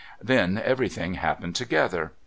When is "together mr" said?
1.55-2.17